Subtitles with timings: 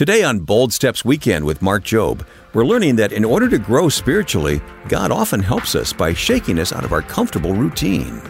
[0.00, 3.90] Today on Bold Steps Weekend with Mark Jobe, we're learning that in order to grow
[3.90, 8.22] spiritually, God often helps us by shaking us out of our comfortable routine.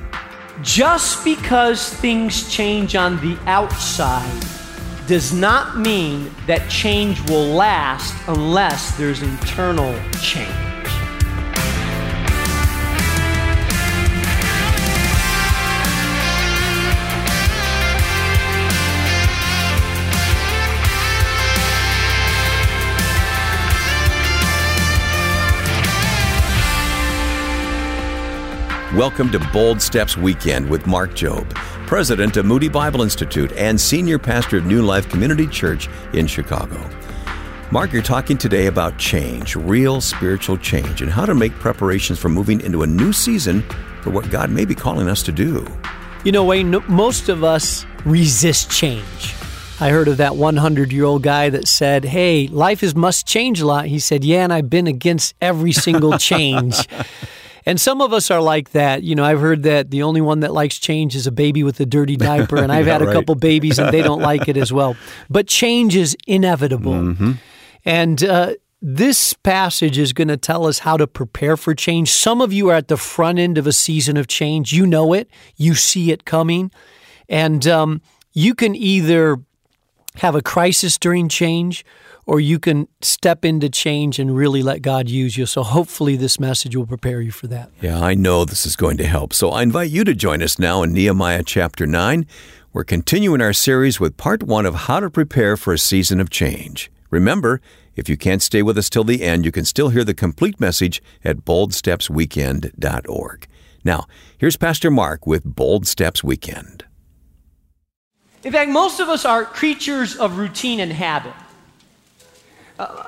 [0.63, 4.45] Just because things change on the outside
[5.07, 10.70] does not mean that change will last unless there's internal change.
[28.97, 31.49] Welcome to Bold Steps Weekend with Mark Jobe,
[31.87, 36.91] President of Moody Bible Institute and Senior Pastor of New Life Community Church in Chicago.
[37.71, 42.29] Mark, you're talking today about change, real spiritual change, and how to make preparations for
[42.29, 43.63] moving into a new season
[44.03, 45.65] for what God may be calling us to do.
[46.25, 49.37] You know, Wayne, most of us resist change.
[49.79, 53.61] I heard of that 100 year old guy that said, Hey, life is must change
[53.61, 53.87] a lot.
[53.87, 56.75] He said, Yeah, and I've been against every single change.
[57.67, 59.03] And some of us are like that.
[59.03, 61.81] You know, I've heard that the only one that likes change is a baby with
[61.81, 63.15] a dirty diaper, and I've yeah, had a right.
[63.15, 64.97] couple babies and they don't like it as well.
[65.29, 66.93] But change is inevitable.
[66.93, 67.33] Mm-hmm.
[67.85, 72.11] And uh, this passage is going to tell us how to prepare for change.
[72.11, 74.73] Some of you are at the front end of a season of change.
[74.73, 76.71] You know it, you see it coming.
[77.29, 78.01] And um,
[78.33, 79.39] you can either
[80.17, 81.85] have a crisis during change
[82.31, 85.47] or you can step into change and really let God use you.
[85.47, 87.73] So hopefully this message will prepare you for that.
[87.81, 89.33] Yeah, I know this is going to help.
[89.33, 92.25] So I invite you to join us now in Nehemiah chapter 9.
[92.73, 96.31] We're continuing our series with part one of how to prepare for a season of
[96.31, 96.89] change.
[97.11, 97.61] Remember,
[97.97, 100.61] if you can't stay with us till the end, you can still hear the complete
[100.61, 103.49] message at boldstepsweekend.org.
[103.83, 104.07] Now,
[104.39, 106.85] here's Pastor Mark with Bold Steps Weekend.
[108.45, 111.35] In fact, most of us are creatures of routine and habit.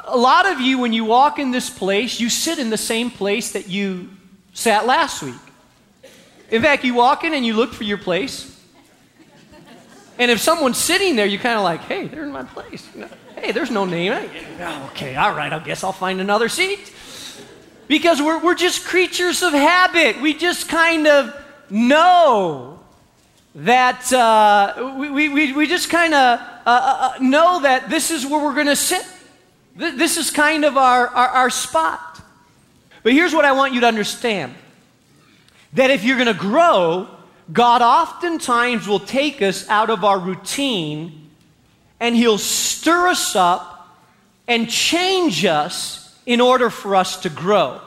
[0.07, 3.11] A lot of you, when you walk in this place, you sit in the same
[3.11, 4.11] place that you
[4.53, 5.35] sat last week.
[6.51, 8.49] In fact, you walk in and you look for your place.
[10.19, 12.87] And if someone's sitting there, you're kind of like, hey, they're in my place.
[13.35, 14.13] Hey, there's no name.
[14.61, 16.93] Oh, okay, all right, I guess I'll find another seat.
[17.89, 20.21] Because we're, we're just creatures of habit.
[20.21, 21.35] We just kind of
[21.71, 22.81] know
[23.55, 28.27] that, uh, we, we, we just kind of uh, uh, uh, know that this is
[28.27, 29.07] where we're going to sit.
[29.75, 32.21] This is kind of our, our, our spot.
[33.03, 34.55] But here's what I want you to understand
[35.73, 37.09] that if you're going to grow,
[37.53, 41.31] God oftentimes will take us out of our routine
[41.99, 43.99] and He'll stir us up
[44.47, 47.81] and change us in order for us to grow.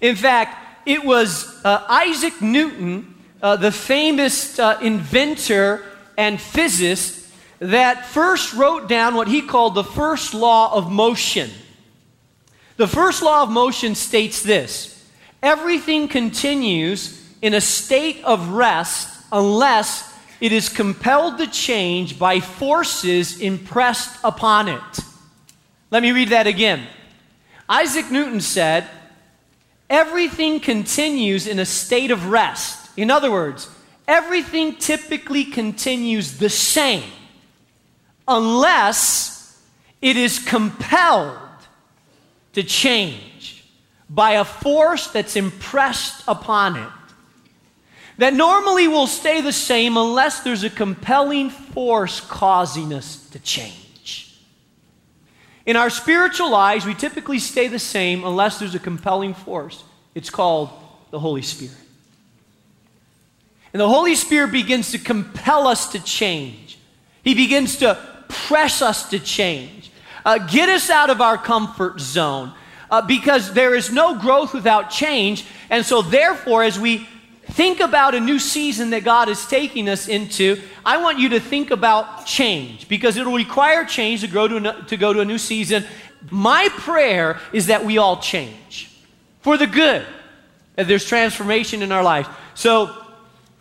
[0.00, 5.84] In fact, it was uh, Isaac Newton, uh, the famous uh, inventor
[6.16, 7.23] and physicist,
[7.70, 11.50] that first wrote down what he called the first law of motion.
[12.76, 14.90] The first law of motion states this
[15.42, 23.40] everything continues in a state of rest unless it is compelled to change by forces
[23.40, 24.98] impressed upon it.
[25.90, 26.86] Let me read that again.
[27.68, 28.86] Isaac Newton said,
[29.88, 32.90] Everything continues in a state of rest.
[32.98, 33.70] In other words,
[34.06, 37.04] everything typically continues the same
[38.26, 39.60] unless
[40.00, 41.38] it is compelled
[42.52, 43.64] to change
[44.08, 46.88] by a force that's impressed upon it.
[48.18, 54.38] That normally will stay the same unless there's a compelling force causing us to change.
[55.66, 59.82] In our spiritual lives, we typically stay the same unless there's a compelling force.
[60.14, 60.70] It's called
[61.10, 61.74] the Holy Spirit.
[63.72, 66.78] And the Holy Spirit begins to compel us to change.
[67.24, 69.90] He begins to press us to change.
[70.24, 72.52] Uh, get us out of our comfort zone
[72.90, 75.46] uh, because there is no growth without change.
[75.70, 77.06] And so, therefore, as we
[77.52, 81.40] think about a new season that God is taking us into, I want you to
[81.40, 85.38] think about change because it'll require change to, grow to, to go to a new
[85.38, 85.84] season.
[86.30, 88.90] My prayer is that we all change
[89.40, 90.06] for the good,
[90.76, 92.28] that there's transformation in our life.
[92.54, 92.96] So,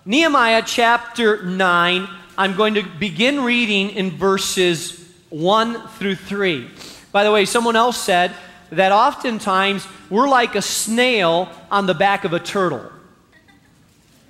[0.05, 6.67] Nehemiah chapter 9 I'm going to begin reading in verses 1 through 3.
[7.11, 8.33] By the way, someone else said
[8.71, 12.91] that oftentimes we're like a snail on the back of a turtle.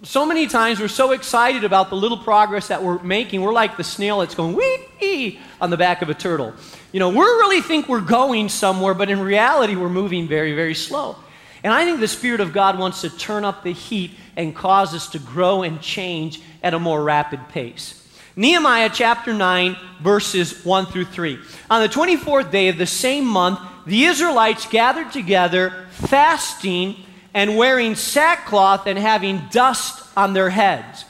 [0.04, 3.78] So many times we're so excited about the little progress that we're making, we're like
[3.78, 6.54] the snail that's going wee on the back of a turtle.
[6.92, 10.76] You know, we really think we're going somewhere, but in reality, we're moving very, very
[10.76, 11.16] slow.
[11.64, 14.94] And I think the Spirit of God wants to turn up the heat and cause
[14.94, 18.00] us to grow and change at a more rapid pace.
[18.36, 21.38] Nehemiah chapter 9, verses 1 through 3.
[21.70, 26.96] On the 24th day of the same month, the Israelites gathered together, fasting
[27.34, 31.06] and wearing sackcloth and having dust on their heads.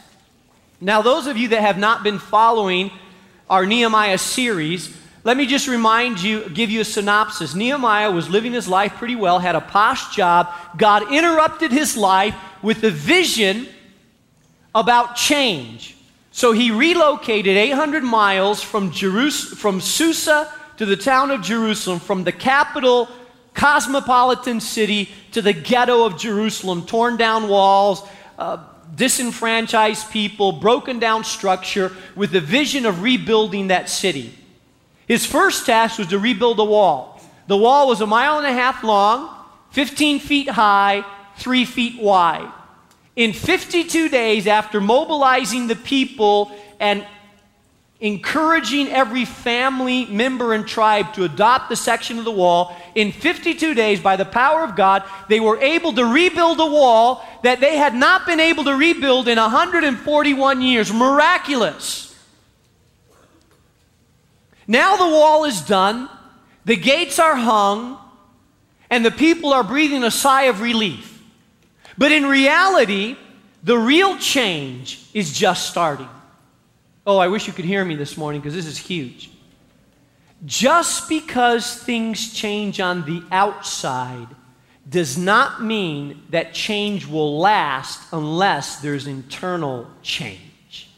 [0.81, 2.91] Now, those of you that have not been following
[3.49, 7.55] our Nehemiah series, let me just remind you, give you a synopsis.
[7.55, 10.49] Nehemiah was living his life pretty well, had a posh job.
[10.75, 13.67] God interrupted his life with a vision
[14.73, 15.95] about change.
[16.31, 22.23] So he relocated 800 miles from, Jerus- from Susa to the town of Jerusalem, from
[22.23, 23.07] the capital
[23.53, 28.07] cosmopolitan city to the ghetto of Jerusalem, torn down walls,
[28.39, 28.57] uh,
[28.95, 34.33] disenfranchised people, broken down structure, with the vision of rebuilding that city.
[35.07, 37.21] His first task was to rebuild a wall.
[37.47, 39.29] The wall was a mile and a half long,
[39.71, 41.05] 15 feet high,
[41.37, 42.51] 3 feet wide.
[43.15, 47.05] In 52 days, after mobilizing the people and
[48.03, 52.75] encouraging every family member and tribe to adopt the section of the wall.
[52.95, 57.25] In 52 days, by the power of God, they were able to rebuild a wall
[57.43, 60.91] that they had not been able to rebuild in 141 years.
[60.91, 62.13] Miraculous.
[64.67, 66.09] Now the wall is done,
[66.65, 67.97] the gates are hung,
[68.89, 71.12] and the people are breathing a sigh of relief.
[71.97, 73.17] But in reality,
[73.63, 76.09] the real change is just starting.
[77.05, 79.29] Oh, I wish you could hear me this morning because this is huge.
[80.45, 84.27] Just because things change on the outside
[84.89, 90.89] does not mean that change will last unless there's internal change.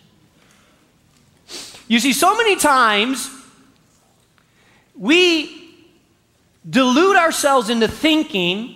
[1.87, 3.29] You see, so many times
[4.97, 5.75] we
[6.67, 8.74] delude ourselves into thinking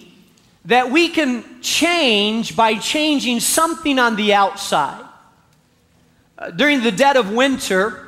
[0.70, 5.04] that we can change by changing something on the outside.
[6.38, 8.06] Uh, during the dead of winter,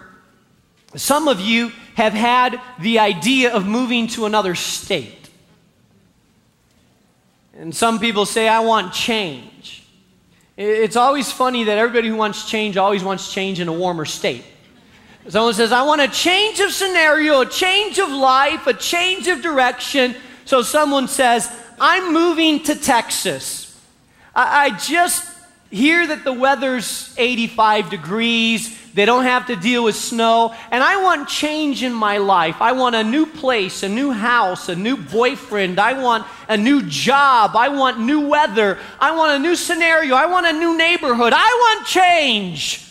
[0.95, 5.27] some of you have had the idea of moving to another state.
[7.57, 9.83] And some people say, I want change.
[10.55, 14.45] It's always funny that everybody who wants change always wants change in a warmer state.
[15.27, 19.41] Someone says, I want a change of scenario, a change of life, a change of
[19.41, 20.15] direction.
[20.45, 23.75] So someone says, I'm moving to Texas.
[24.35, 25.27] I, I just
[25.71, 31.01] hear that the weather's 85 degrees, they don't have to deal with snow, and I
[31.01, 32.61] want change in my life.
[32.61, 35.79] I want a new place, a new house, a new boyfriend.
[35.79, 37.55] I want a new job.
[37.55, 38.77] I want new weather.
[38.99, 40.13] I want a new scenario.
[40.13, 41.33] I want a new neighborhood.
[41.35, 41.39] I
[41.75, 42.87] want change.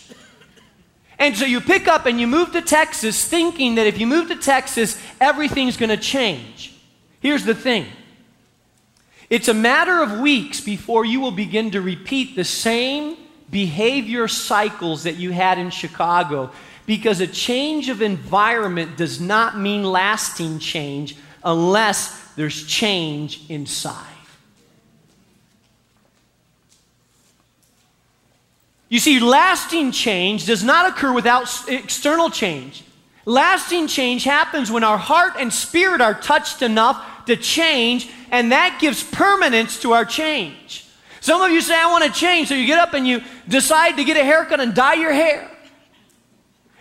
[1.16, 4.28] And so you pick up and you move to Texas thinking that if you move
[4.28, 6.74] to Texas, everything's going to change.
[7.20, 7.86] Here's the thing
[9.30, 13.16] it's a matter of weeks before you will begin to repeat the same
[13.48, 16.50] behavior cycles that you had in Chicago
[16.84, 24.06] because a change of environment does not mean lasting change unless there's change inside.
[28.88, 32.82] You see, lasting change does not occur without external change.
[33.24, 38.78] Lasting change happens when our heart and spirit are touched enough to change, and that
[38.80, 40.86] gives permanence to our change.
[41.20, 42.48] Some of you say, I want to change.
[42.48, 45.50] So you get up and you decide to get a haircut and dye your hair.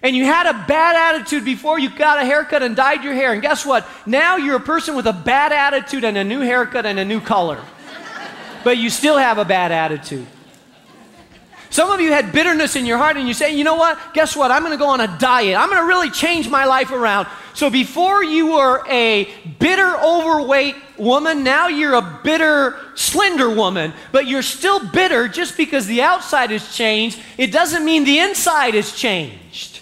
[0.01, 3.33] And you had a bad attitude before you got a haircut and dyed your hair.
[3.33, 3.85] And guess what?
[4.05, 7.19] Now you're a person with a bad attitude and a new haircut and a new
[7.19, 7.61] color.
[8.63, 10.25] but you still have a bad attitude.
[11.69, 13.97] Some of you had bitterness in your heart and you say, you know what?
[14.13, 14.49] Guess what?
[14.49, 15.55] I'm going to go on a diet.
[15.55, 17.27] I'm going to really change my life around.
[17.53, 23.93] So before you were a bitter, overweight woman, now you're a bitter, slender woman.
[24.11, 27.19] But you're still bitter just because the outside has changed.
[27.37, 29.78] It doesn't mean the inside has changed.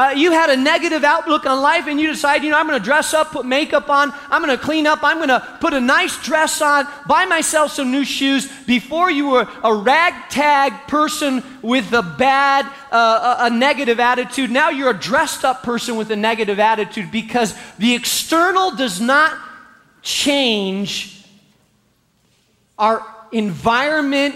[0.00, 2.78] Uh, you had a negative outlook on life and you decide, you know, I'm going
[2.78, 5.74] to dress up, put makeup on, I'm going to clean up, I'm going to put
[5.74, 8.50] a nice dress on, buy myself some new shoes.
[8.62, 14.70] Before you were a ragtag person with a bad, uh, a, a negative attitude, now
[14.70, 19.38] you're a dressed up person with a negative attitude because the external does not
[20.00, 21.26] change
[22.78, 24.34] our environment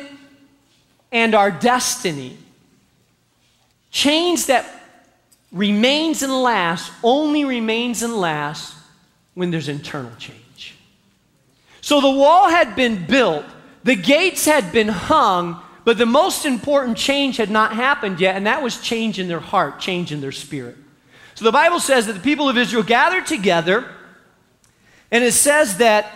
[1.10, 2.36] and our destiny.
[3.90, 4.73] Change that
[5.54, 8.76] remains and lasts, only remains and lasts
[9.34, 10.74] when there's internal change.
[11.80, 13.46] So the wall had been built,
[13.84, 18.46] the gates had been hung, but the most important change had not happened yet, and
[18.46, 20.76] that was change in their heart, change in their spirit.
[21.34, 23.88] So the Bible says that the people of Israel gathered together,
[25.10, 26.10] and it says that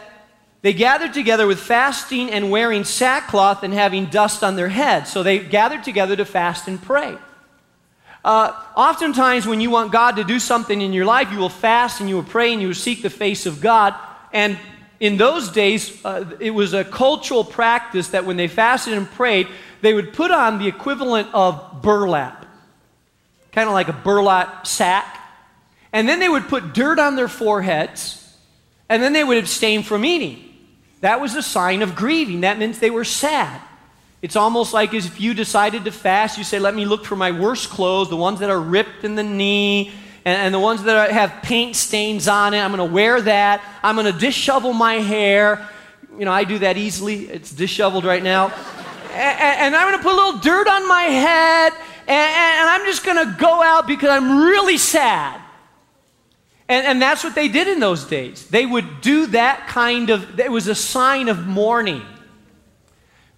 [0.63, 5.13] they gathered together with fasting and wearing sackcloth and having dust on their heads.
[5.13, 7.17] So they gathered together to fast and pray.
[8.25, 12.01] Uh, oftentimes, when you want God to do something in your life, you will fast
[12.01, 13.95] and you will pray and you will seek the face of God.
[14.33, 14.59] And
[15.01, 19.47] in those days, uh, it was a cultural practice that when they fasted and prayed,
[19.81, 22.45] they would put on the equivalent of burlap,
[23.53, 25.15] kind of like a burlap sack.
[25.93, 28.37] And then they would put dirt on their foreheads,
[28.89, 30.45] and then they would abstain from eating.
[31.01, 32.41] That was a sign of grieving.
[32.41, 33.61] That meant they were sad.
[34.21, 37.17] It's almost like as if you decided to fast, you say, Let me look for
[37.17, 39.93] my worst clothes, the ones that are ripped in the knee,
[40.25, 42.59] and, and the ones that are, have paint stains on it.
[42.59, 43.63] I'm going to wear that.
[43.83, 45.69] I'm going to dishevel my hair.
[46.19, 47.27] You know, I do that easily.
[47.27, 48.49] It's disheveled right now.
[49.13, 51.73] and, and, I'm going to put a little dirt on my head,
[52.09, 55.41] and, and I'm just going to go out because I'm really sad.
[56.69, 58.49] And, and, that's what they did in those days.
[58.49, 62.03] They would do that kind of, it was a sign of mourning.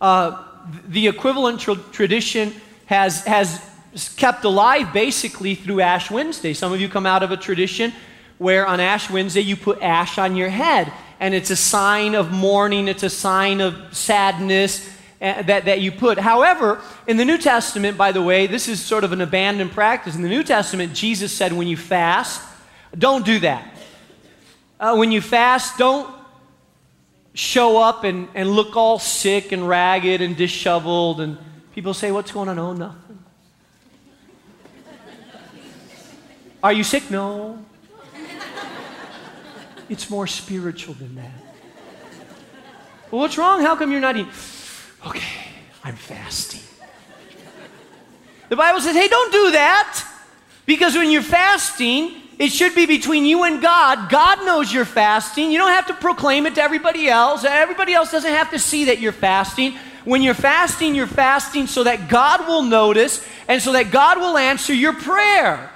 [0.00, 0.42] Uh,
[0.88, 2.54] the equivalent tra- tradition
[2.86, 3.60] has, has
[4.16, 6.52] kept alive basically through Ash Wednesday.
[6.54, 7.92] Some of you come out of a tradition
[8.38, 12.32] where on Ash Wednesday you put ash on your head, and it's a sign of
[12.32, 14.88] mourning, it's a sign of sadness.
[15.22, 16.18] Uh, that, that you put.
[16.18, 20.16] However, in the New Testament, by the way, this is sort of an abandoned practice.
[20.16, 22.40] In the New Testament, Jesus said, when you fast,
[22.96, 23.76] don't do that.
[24.80, 26.10] Uh, when you fast, don't
[27.34, 31.38] show up and, and look all sick and ragged and disheveled, and
[31.74, 32.58] people say, What's going on?
[32.58, 33.18] Oh, nothing.
[36.62, 37.10] Are you sick?
[37.10, 37.64] No.
[39.88, 41.32] It's more spiritual than that.
[43.10, 43.62] Well, what's wrong?
[43.62, 44.30] How come you're not eating?
[45.04, 45.46] Okay,
[45.82, 46.60] I'm fasting.
[48.48, 50.06] The Bible says, hey, don't do that.
[50.66, 54.08] Because when you're fasting, it should be between you and God.
[54.08, 55.52] God knows you're fasting.
[55.52, 57.44] You don't have to proclaim it to everybody else.
[57.44, 59.76] Everybody else doesn't have to see that you're fasting.
[60.06, 64.38] When you're fasting, you're fasting so that God will notice and so that God will
[64.38, 65.70] answer your prayer.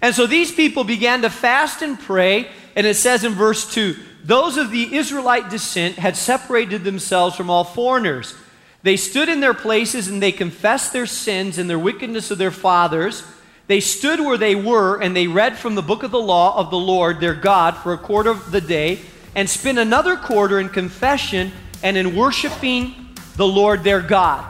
[0.00, 3.96] And so these people began to fast and pray, and it says in verse 2
[4.22, 8.34] those of the Israelite descent had separated themselves from all foreigners.
[8.82, 12.50] They stood in their places and they confessed their sins and their wickedness of their
[12.50, 13.24] fathers.
[13.66, 16.70] They stood where they were and they read from the book of the law of
[16.70, 19.00] the Lord their God for a quarter of the day
[19.34, 21.50] and spent another quarter in confession
[21.82, 22.94] and in worshiping
[23.36, 24.44] the Lord their God.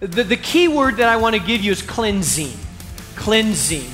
[0.00, 2.52] The, the key word that I want to give you is cleansing.
[3.16, 3.90] Cleansing.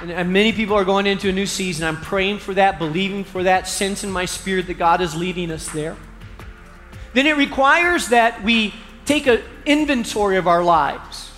[0.01, 1.87] And, and many people are going into a new season.
[1.87, 5.51] I'm praying for that, believing for that, sense in my spirit that God is leading
[5.51, 5.95] us there.
[7.13, 8.73] Then it requires that we
[9.05, 11.31] take an inventory of our lives.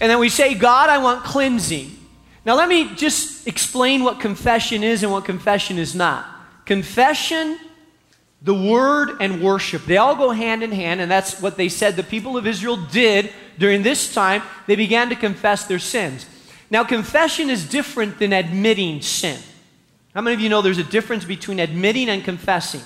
[0.00, 1.96] And then we say, God, I want cleansing.
[2.44, 6.26] Now, let me just explain what confession is and what confession is not.
[6.64, 7.58] Confession,
[8.42, 11.96] the word, and worship, they all go hand in hand, and that's what they said
[11.96, 14.42] the people of Israel did during this time.
[14.66, 16.26] They began to confess their sins.
[16.70, 19.38] Now, confession is different than admitting sin.
[20.14, 22.82] How many of you know there's a difference between admitting and confessing?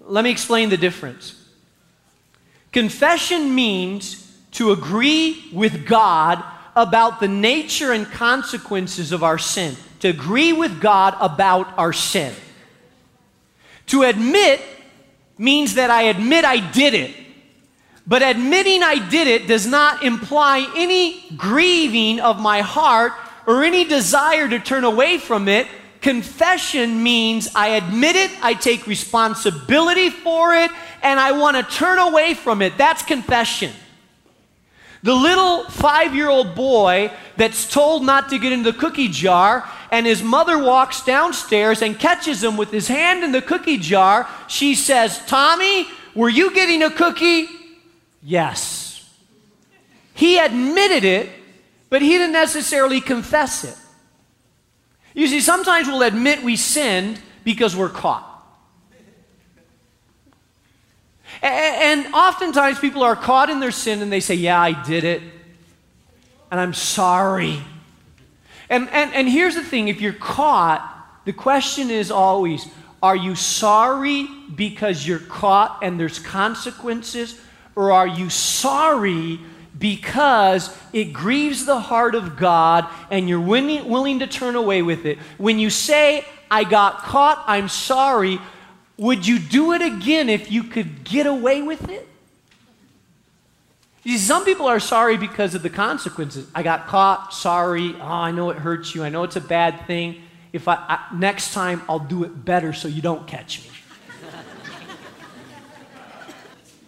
[0.00, 1.34] Let me explain the difference.
[2.72, 6.42] Confession means to agree with God
[6.78, 12.32] about the nature and consequences of our sin, to agree with God about our sin.
[13.86, 14.60] To admit
[15.36, 17.14] means that I admit I did it.
[18.06, 23.12] But admitting I did it does not imply any grieving of my heart
[23.46, 25.66] or any desire to turn away from it.
[26.00, 30.70] Confession means I admit it, I take responsibility for it,
[31.02, 32.78] and I want to turn away from it.
[32.78, 33.72] That's confession.
[35.02, 39.68] The little five year old boy that's told not to get into the cookie jar,
[39.90, 44.28] and his mother walks downstairs and catches him with his hand in the cookie jar.
[44.48, 47.48] She says, Tommy, were you getting a cookie?
[48.22, 49.08] Yes.
[50.14, 51.30] He admitted it,
[51.90, 53.76] but he didn't necessarily confess it.
[55.14, 58.27] You see, sometimes we'll admit we sinned because we're caught.
[61.42, 65.22] And oftentimes people are caught in their sin and they say, Yeah, I did it.
[66.50, 67.60] And I'm sorry.
[68.70, 72.66] And, and, and here's the thing if you're caught, the question is always,
[73.02, 77.40] Are you sorry because you're caught and there's consequences?
[77.76, 79.38] Or are you sorry
[79.78, 85.06] because it grieves the heart of God and you're willing, willing to turn away with
[85.06, 85.18] it?
[85.36, 88.40] When you say, I got caught, I'm sorry,
[88.98, 92.06] would you do it again if you could get away with it?
[94.02, 96.48] See, some people are sorry because of the consequences.
[96.54, 97.94] I got caught, sorry.
[97.94, 99.04] Oh, I know it hurts you.
[99.04, 100.22] I know it's a bad thing.
[100.52, 103.70] If I, I next time I'll do it better so you don't catch me.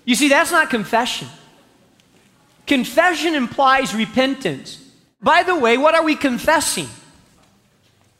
[0.04, 1.28] you see, that's not confession.
[2.66, 4.82] Confession implies repentance.
[5.20, 6.88] By the way, what are we confessing?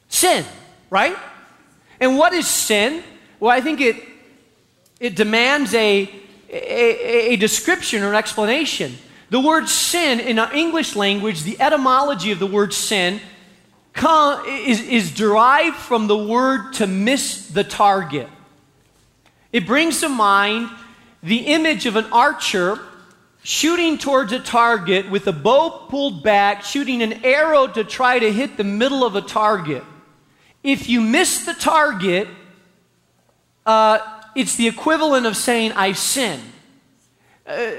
[0.07, 0.45] Sin,
[0.89, 1.17] right?
[1.99, 3.03] And what is sin?
[3.41, 3.95] Well, I think it,
[4.99, 6.07] it demands a,
[6.47, 8.95] a, a description or an explanation.
[9.31, 13.19] The word sin in our English language, the etymology of the word sin,
[13.93, 18.29] come, is, is derived from the word to miss the target.
[19.51, 20.69] It brings to mind
[21.23, 22.77] the image of an archer
[23.41, 28.31] shooting towards a target with a bow pulled back, shooting an arrow to try to
[28.31, 29.83] hit the middle of a target.
[30.61, 32.27] If you miss the target,
[33.71, 36.43] uh, it's the equivalent of saying, I've sinned.
[37.47, 37.71] Uh,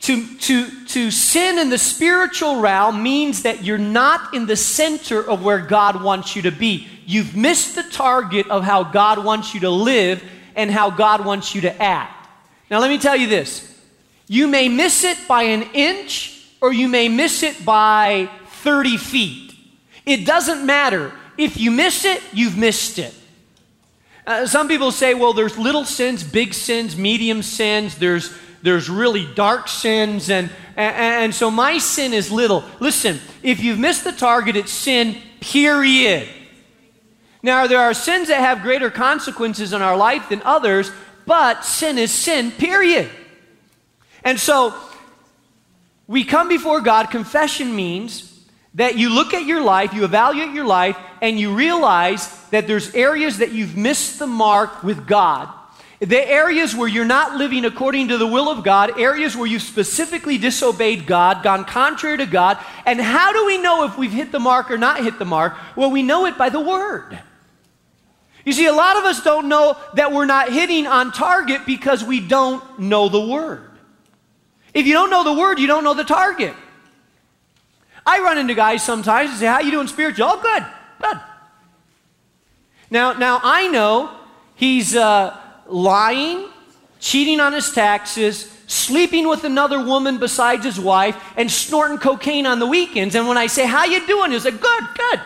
[0.00, 5.22] to, to, to sin in the spiritual realm means that you're not in the center
[5.22, 6.88] of where God wants you to be.
[7.04, 10.22] You've missed the target of how God wants you to live
[10.54, 12.28] and how God wants you to act.
[12.70, 13.78] Now, let me tell you this
[14.28, 18.28] you may miss it by an inch or you may miss it by
[18.62, 19.54] 30 feet.
[20.04, 21.12] It doesn't matter.
[21.36, 23.14] If you miss it, you've missed it.
[24.26, 29.32] Uh, some people say, well, there's little sins, big sins, medium sins, there's, there's really
[29.34, 32.64] dark sins, and, and, and so my sin is little.
[32.80, 36.28] Listen, if you've missed the target, it's sin, period.
[37.40, 40.90] Now, there are sins that have greater consequences in our life than others,
[41.24, 43.08] but sin is sin, period.
[44.24, 44.74] And so,
[46.08, 47.10] we come before God.
[47.10, 48.35] Confession means
[48.76, 52.94] that you look at your life, you evaluate your life, and you realize that there's
[52.94, 55.48] areas that you've missed the mark with God.
[55.98, 59.62] The areas where you're not living according to the will of God, areas where you've
[59.62, 62.58] specifically disobeyed God, gone contrary to God.
[62.84, 65.56] And how do we know if we've hit the mark or not hit the mark?
[65.74, 67.18] Well, we know it by the Word.
[68.44, 72.04] You see, a lot of us don't know that we're not hitting on target because
[72.04, 73.70] we don't know the Word.
[74.74, 76.54] If you don't know the Word, you don't know the target.
[78.06, 80.28] I run into guys sometimes and say, How you doing spiritual?
[80.30, 80.64] Oh, good,
[81.02, 81.20] good.
[82.88, 84.16] Now, now I know
[84.54, 86.48] he's uh, lying,
[87.00, 92.60] cheating on his taxes, sleeping with another woman besides his wife, and snorting cocaine on
[92.60, 93.16] the weekends.
[93.16, 94.30] And when I say, How you doing?
[94.30, 95.20] He's like, Good, good.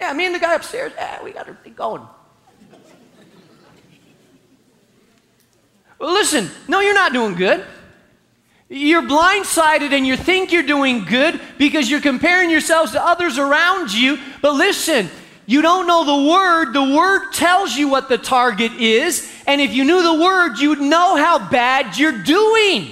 [0.00, 2.02] Yeah, me and the guy upstairs, yeah, we got everything going.
[5.98, 7.66] Well, listen, no, you're not doing good.
[8.68, 13.92] You're blindsided and you think you're doing good because you're comparing yourselves to others around
[13.92, 14.18] you.
[14.42, 15.08] But listen,
[15.46, 16.74] you don't know the word.
[16.74, 19.30] The word tells you what the target is.
[19.46, 22.90] And if you knew the word, you'd know how bad you're doing.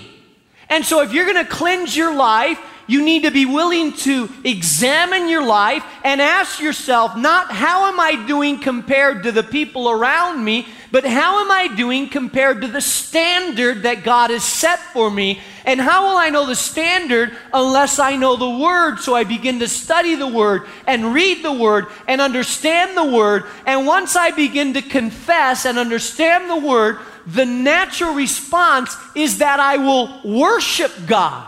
[0.71, 4.31] And so if you're going to cleanse your life, you need to be willing to
[4.45, 9.91] examine your life and ask yourself not how am I doing compared to the people
[9.91, 14.79] around me, but how am I doing compared to the standard that God has set
[14.79, 15.43] for me?
[15.67, 19.01] And how will I know the standard unless I know the Word?
[19.01, 23.45] So I begin to study the Word and read the Word and understand the Word.
[23.67, 29.61] And once I begin to confess and understand the Word, the natural response is that
[29.61, 31.47] I will worship God.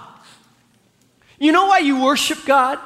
[1.39, 2.79] You know why you worship God?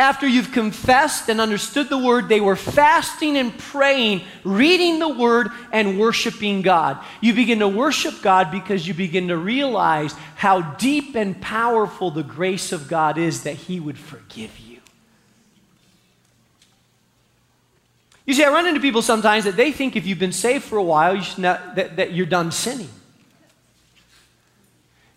[0.00, 5.50] After you've confessed and understood the word, they were fasting and praying, reading the word,
[5.72, 7.04] and worshiping God.
[7.20, 12.22] You begin to worship God because you begin to realize how deep and powerful the
[12.22, 14.78] grace of God is that He would forgive you.
[18.24, 20.78] You see, I run into people sometimes that they think if you've been saved for
[20.78, 22.88] a while, you not, that, that you're done sinning.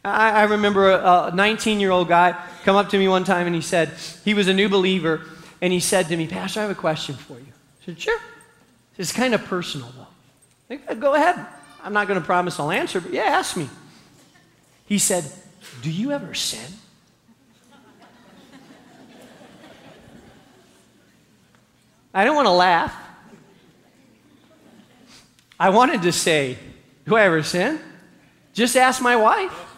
[0.04, 3.62] I, remember a 19 year old guy come up to me one time and he
[3.62, 5.21] said, he was a new believer,
[5.62, 7.47] and he said to me, Pastor, I have a question for you.
[7.82, 8.19] I said, Sure.
[8.97, 10.78] It's kind of personal, though.
[10.88, 11.45] Said, Go ahead.
[11.84, 13.69] I'm not going to promise I'll answer, but yeah, ask me.
[14.86, 15.30] He said,
[15.82, 16.71] Do you ever sin?
[22.13, 22.93] I don't want to laugh.
[25.60, 26.58] I wanted to say,
[27.06, 27.80] Do I ever sin?
[28.54, 29.72] Just ask my wife.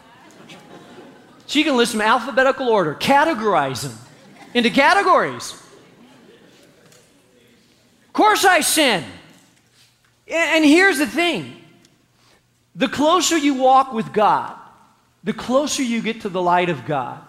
[1.48, 3.98] She can list them alphabetical order, categorize them
[4.54, 5.54] into categories.
[8.08, 9.04] Of course, I sin.
[10.28, 11.62] And here's the thing
[12.76, 14.56] the closer you walk with God,
[15.24, 17.22] the closer you get to the light of God.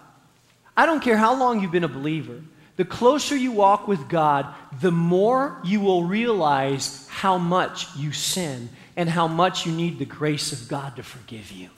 [0.77, 2.43] I don't care how long you've been a believer,
[2.77, 4.47] the closer you walk with God,
[4.81, 10.05] the more you will realize how much you sin and how much you need the
[10.05, 11.71] grace of God to forgive you.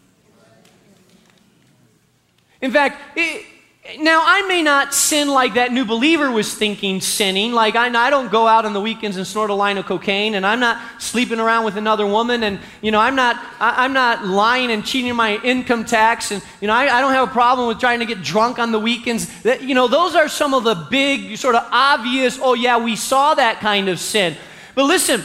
[2.61, 3.47] In fact, it,
[4.01, 7.53] now I may not sin like that new believer was thinking sinning.
[7.53, 10.35] Like I, I don't go out on the weekends and snort a line of cocaine,
[10.35, 13.95] and I'm not sleeping around with another woman, and you know I'm not I, am
[13.95, 17.33] not lying and cheating my income tax, and you know I, I don't have a
[17.33, 19.43] problem with trying to get drunk on the weekends.
[19.43, 22.39] That, you know those are some of the big sort of obvious.
[22.43, 24.37] Oh yeah, we saw that kind of sin.
[24.75, 25.25] But listen,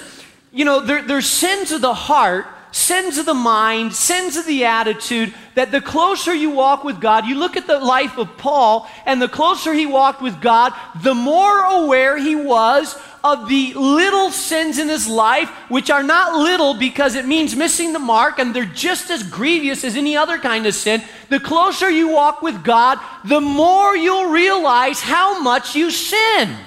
[0.54, 4.66] you know there, there's sins of the heart sins of the mind, sins of the
[4.66, 8.90] attitude, that the closer you walk with God, you look at the life of Paul,
[9.06, 14.32] and the closer he walked with God, the more aware he was of the little
[14.32, 18.56] sins in his life, which are not little because it means missing the mark and
[18.56, 21.02] they're just as grievous as any other kind of sin.
[21.30, 26.58] The closer you walk with God, the more you'll realize how much you sin.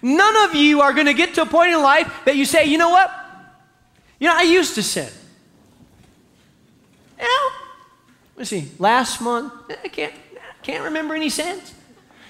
[0.00, 2.64] None of you are going to get to a point in life that you say,
[2.64, 3.23] you know what?
[4.24, 5.10] You know, I used to sin.
[7.18, 7.48] You know,
[8.38, 10.14] let's see, last month, I can't,
[10.62, 11.74] can't remember any sins.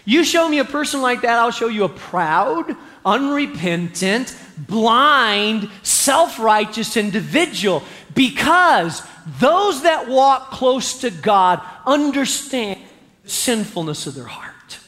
[0.05, 2.77] You show me a person like that, I'll show you a proud,
[3.07, 7.85] unrepentant, blind, self righteous individual.
[8.13, 9.01] Because
[9.39, 12.81] those that walk close to God understand
[13.23, 14.81] the sinfulness of their heart.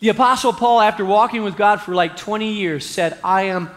[0.00, 3.70] The Apostle Paul, after walking with God for like 20 years, said, I am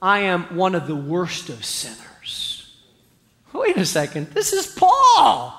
[0.00, 2.72] I am one of the worst of sinners.
[3.52, 4.28] Wait a second.
[4.28, 5.54] This is Paul.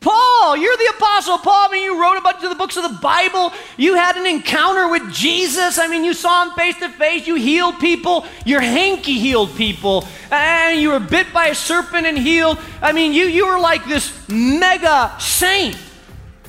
[0.00, 1.68] Paul, you're the Apostle Paul.
[1.68, 3.52] I mean, you wrote a bunch of the books of the Bible.
[3.76, 5.78] You had an encounter with Jesus.
[5.78, 7.26] I mean, you saw him face to face.
[7.26, 8.24] You healed people.
[8.46, 10.06] Your hanky healed people.
[10.30, 12.58] And you were bit by a serpent and healed.
[12.80, 15.76] I mean, you, you were like this mega saint.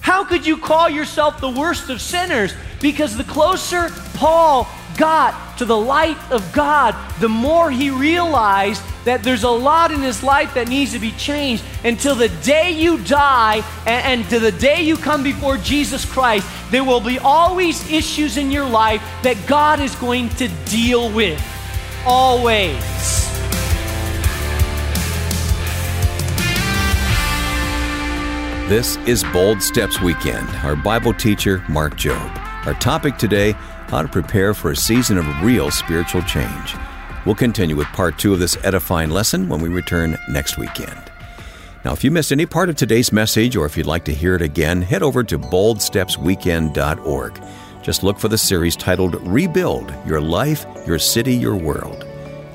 [0.01, 2.53] How could you call yourself the worst of sinners?
[2.79, 4.67] Because the closer Paul
[4.99, 10.01] got to the light of God, the more he realized that there's a lot in
[10.01, 14.39] his life that needs to be changed until the day you die and, and to
[14.39, 16.45] the day you come before Jesus Christ.
[16.69, 21.41] There will be always issues in your life that God is going to deal with.
[22.05, 22.77] Always.
[28.69, 30.47] This is Bold Steps Weekend.
[30.57, 32.38] Our Bible teacher, Mark Jobe.
[32.67, 33.55] Our topic today
[33.89, 36.75] how to prepare for a season of real spiritual change.
[37.25, 41.12] We'll continue with part two of this edifying lesson when we return next weekend.
[41.84, 44.36] Now, if you missed any part of today's message or if you'd like to hear
[44.36, 47.43] it again, head over to boldstepsweekend.org.
[47.82, 52.06] Just look for the series titled Rebuild Your Life, Your City, Your World.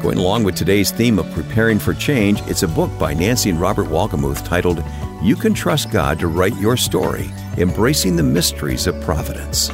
[0.00, 3.60] Going along with today's theme of preparing for change, it's a book by Nancy and
[3.60, 4.82] Robert Wolgemuth titled
[5.22, 9.70] You Can Trust God to Write Your Story Embracing the Mysteries of Providence.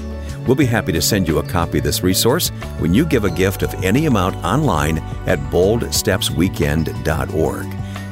[0.46, 2.48] We'll be happy to send you a copy of this resource
[2.79, 7.66] when you give a gift of any amount online at boldstepsweekend.org.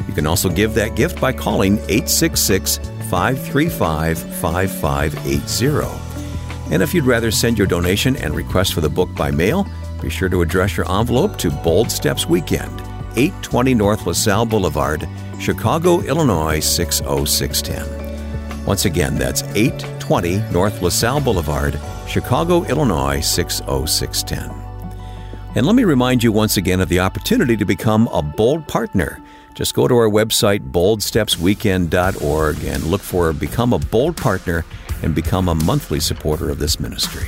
[0.08, 2.78] You can also give that gift by calling 866
[3.10, 6.72] 535 5580.
[6.72, 9.66] And if you'd rather send your donation and request for the book by mail,
[10.00, 12.80] be sure to address your envelope to Bold Steps Weekend,
[13.16, 15.08] 820 North LaSalle Boulevard,
[15.38, 18.64] Chicago, Illinois 60610.
[18.66, 24.50] Once again, that's 820 North LaSalle Boulevard, Chicago, Illinois 60610.
[25.54, 29.20] And let me remind you once again of the opportunity to become a Bold partner.
[29.54, 34.66] Just go to our website, boldstepsweekend.org, and look for Become a Bold Partner
[35.02, 37.26] and become a monthly supporter of this ministry.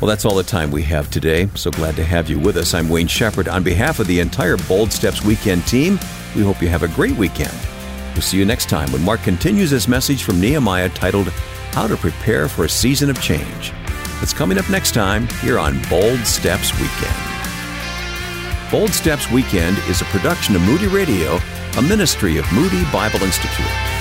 [0.00, 1.48] Well, that's all the time we have today.
[1.54, 2.74] So glad to have you with us.
[2.74, 3.48] I'm Wayne Shepherd.
[3.48, 5.98] On behalf of the entire Bold Steps Weekend team,
[6.36, 7.52] we hope you have a great weekend.
[8.12, 11.28] We'll see you next time when Mark continues his message from Nehemiah titled
[11.72, 13.72] How to Prepare for a Season of Change.
[14.22, 17.16] It's coming up next time here on Bold Steps Weekend.
[18.70, 21.38] Bold Steps Weekend is a production of Moody Radio,
[21.78, 23.99] a ministry of Moody Bible Institute.